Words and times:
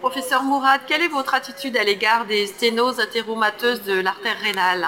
Professeur 0.00 0.42
Mourad, 0.44 0.80
quelle 0.88 1.02
est 1.02 1.08
votre 1.08 1.34
attitude 1.34 1.76
à 1.76 1.84
l'égard 1.84 2.24
des 2.24 2.46
sténoses 2.46 2.98
athéromateuses 3.00 3.82
de 3.82 4.00
l'artère 4.00 4.40
rénale? 4.40 4.86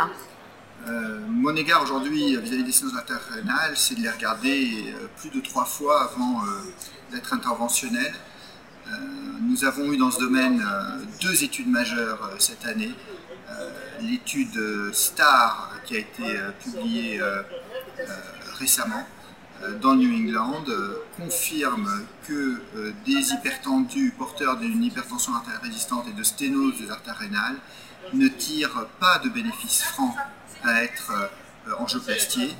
Euh, 0.88 1.18
Mon 1.28 1.54
égard 1.54 1.82
aujourd'hui 1.82 2.34
vis-à-vis 2.38 2.64
des 2.64 2.94
l'artère 2.94 3.20
rénale, 3.30 3.74
c'est 3.76 3.94
de 3.94 4.00
les 4.00 4.08
regarder 4.08 4.86
euh, 4.88 5.06
plus 5.18 5.28
de 5.28 5.40
trois 5.40 5.66
fois 5.66 6.04
avant 6.04 6.42
euh, 6.46 6.62
d'être 7.12 7.34
interventionnel. 7.34 8.14
nous 9.42 9.66
avons 9.66 9.92
eu 9.92 9.98
dans 9.98 10.10
ce 10.10 10.18
domaine 10.18 10.64
deux 11.20 11.44
études 11.44 11.68
majeures 11.68 12.30
cette 12.38 12.64
année. 12.64 12.94
L'étude 14.00 14.58
STAR 14.92 15.72
qui 15.84 15.96
a 15.96 15.98
été 15.98 16.24
publiée 16.62 17.20
récemment 18.58 19.06
dans 19.80 19.94
New 19.94 20.12
England 20.12 20.64
euh, 20.68 21.02
confirme 21.16 21.88
que 22.26 22.60
euh, 22.76 22.92
des 23.06 23.32
hypertendus 23.32 24.12
porteurs 24.16 24.56
d'une 24.56 24.82
hypertension 24.82 25.34
artérielle 25.34 25.62
résistante 25.62 26.06
et 26.08 26.12
de 26.12 26.22
sténose 26.22 26.78
des 26.80 26.90
artères 26.90 27.18
rénales 27.18 27.56
ne 28.12 28.28
tirent 28.28 28.86
pas 28.98 29.18
de 29.18 29.28
bénéfice 29.28 29.82
franc 29.82 30.14
à 30.64 30.82
être 30.82 31.12
angioplastiés. 31.78 32.50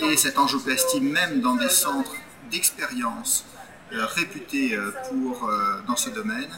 Et 0.00 0.16
cette 0.16 0.38
angioplastie, 0.38 1.00
même 1.00 1.40
dans 1.40 1.54
des 1.54 1.68
centres 1.68 2.14
d'expérience 2.50 3.44
réputés 3.92 4.76
dans 5.86 5.96
ce 5.96 6.10
domaine, 6.10 6.50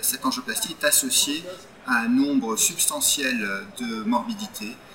cette 0.00 0.24
angioplastie 0.24 0.76
est 0.80 0.84
associée 0.86 1.44
à 1.86 2.00
un 2.00 2.08
nombre 2.08 2.56
substantiel 2.56 3.46
de 3.78 4.02
morbidités 4.04 4.74
euh, 4.74 4.87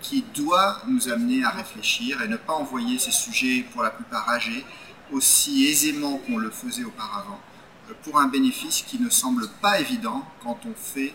qui 0.00 0.24
doit 0.34 0.82
nous 0.86 1.08
amener 1.08 1.44
à 1.44 1.50
réfléchir 1.50 2.22
et 2.22 2.28
ne 2.28 2.36
pas 2.36 2.54
envoyer 2.54 2.98
ces 2.98 3.10
sujets, 3.10 3.64
pour 3.72 3.82
la 3.82 3.90
plupart 3.90 4.28
âgés, 4.28 4.64
aussi 5.12 5.66
aisément 5.66 6.18
qu'on 6.18 6.38
le 6.38 6.50
faisait 6.50 6.84
auparavant, 6.84 7.40
euh, 7.88 7.94
pour 8.04 8.18
un 8.18 8.28
bénéfice 8.28 8.82
qui 8.82 8.98
ne 8.98 9.10
semble 9.10 9.48
pas 9.60 9.80
évident 9.80 10.24
quand 10.42 10.58
on 10.66 10.74
fait 10.74 11.12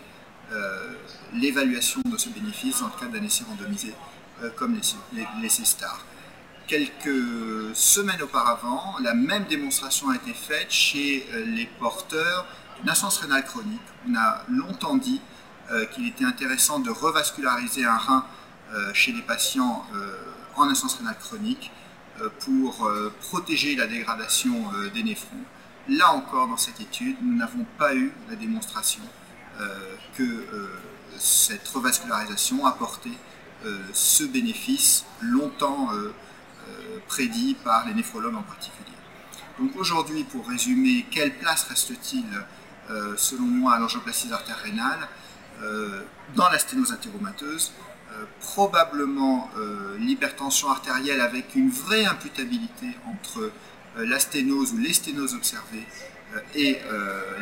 euh, 0.52 0.94
l'évaluation 1.32 2.00
de 2.04 2.16
ce 2.16 2.28
bénéfice 2.28 2.80
dans 2.80 2.86
le 2.86 3.00
cadre 3.00 3.12
d'un 3.12 3.24
essai 3.24 3.44
randomisé 3.44 3.94
comme 4.54 4.78
l'essai 5.40 5.64
STAR. 5.64 6.04
Quelques 6.66 7.74
semaines 7.74 8.20
auparavant, 8.20 8.96
la 9.00 9.14
même 9.14 9.44
démonstration 9.44 10.10
a 10.10 10.16
été 10.16 10.34
faite 10.34 10.70
chez 10.70 11.26
les 11.46 11.64
porteurs 11.78 12.46
d'une 12.78 12.90
insuffisance 12.90 13.18
rénale 13.18 13.46
chronique. 13.46 13.80
On 14.06 14.14
a 14.14 14.44
longtemps 14.50 14.96
dit 14.96 15.22
euh, 15.22 15.35
qu'il 15.92 16.06
était 16.06 16.24
intéressant 16.24 16.78
de 16.78 16.90
revasculariser 16.90 17.84
un 17.84 17.96
rein 17.96 18.24
euh, 18.72 18.92
chez 18.94 19.12
les 19.12 19.22
patients 19.22 19.84
euh, 19.94 20.12
en 20.56 20.64
insuffisance 20.64 20.98
rénale 20.98 21.18
chronique 21.18 21.70
pour 22.40 22.90
protéger 23.20 23.76
la 23.76 23.86
dégradation 23.86 24.70
des 24.94 25.02
néphrons. 25.02 25.36
Là 25.86 26.12
encore, 26.12 26.48
dans 26.48 26.56
cette 26.56 26.80
étude, 26.80 27.18
nous 27.20 27.36
n'avons 27.36 27.66
pas 27.76 27.94
eu 27.94 28.10
la 28.30 28.36
démonstration 28.36 29.02
que 30.16 30.46
cette 31.18 31.68
revascularisation 31.68 32.64
apportait 32.64 33.18
ce 33.92 34.24
bénéfice 34.24 35.04
longtemps 35.20 35.90
prédit 37.06 37.54
par 37.62 37.86
les 37.86 37.92
néphrologues 37.92 38.36
en 38.36 38.42
particulier. 38.42 38.96
Donc 39.58 39.76
aujourd'hui, 39.76 40.24
pour 40.24 40.48
résumer, 40.48 41.04
quelle 41.10 41.36
place 41.36 41.64
reste-t-il, 41.64 42.24
selon 43.18 43.44
moi, 43.44 43.74
à 43.74 43.78
l'angioplastie 43.78 44.32
artère 44.32 44.56
rénale? 44.64 45.06
euh, 45.06 45.35
dans 46.34 46.48
la 46.48 46.58
sténose 46.58 46.92
athéromateuse, 46.92 47.72
euh, 48.16 48.24
probablement 48.40 49.50
euh, 49.58 49.96
l'hypertension 49.98 50.70
artérielle 50.70 51.20
avec 51.20 51.54
une 51.54 51.70
vraie 51.70 52.04
imputabilité 52.04 52.86
entre 53.06 53.50
la 53.96 54.18
sténose 54.18 54.72
ou 54.72 54.78
les 54.78 54.92
sténoses 54.92 55.34
observées 55.34 55.86
et 56.54 56.78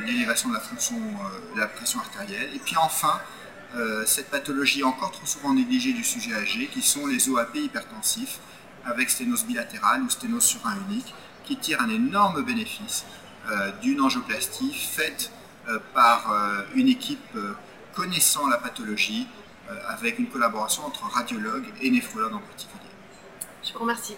l'élévation 0.06 0.50
de 0.50 0.54
la 0.54 0.60
fonction 0.60 0.94
de 0.96 1.58
la 1.58 1.66
pression 1.66 1.98
artérielle. 1.98 2.48
Et 2.54 2.60
puis 2.60 2.76
enfin, 2.76 3.20
cette 4.06 4.30
pathologie 4.30 4.84
encore 4.84 5.10
trop 5.10 5.26
souvent 5.26 5.52
négligée 5.52 5.92
du 5.92 6.04
sujet 6.04 6.32
âgé, 6.32 6.68
qui 6.68 6.80
sont 6.80 7.08
les 7.08 7.28
OAP 7.28 7.56
hypertensifs, 7.56 8.38
avec 8.84 9.10
sténose 9.10 9.44
bilatérale 9.44 10.02
ou 10.02 10.10
sténose 10.10 10.44
sur 10.44 10.64
un 10.64 10.76
unique, 10.88 11.12
qui 11.42 11.56
tirent 11.56 11.80
un 11.80 11.90
énorme 11.90 12.44
bénéfice 12.44 13.04
d'une 13.82 14.00
angioplastie 14.00 14.72
faite 14.72 15.32
par 15.92 16.32
une 16.76 16.86
équipe 16.86 17.36
connaissant 17.94 18.48
la 18.48 18.58
pathologie 18.58 19.26
euh, 19.70 19.74
avec 19.88 20.18
une 20.18 20.28
collaboration 20.28 20.84
entre 20.84 21.04
radiologues 21.04 21.66
et 21.80 21.90
néphrologues 21.90 22.34
en 22.34 22.40
particulier. 22.40 22.90
Je 23.62 23.72
vous 23.72 23.80
remercie. 23.80 24.16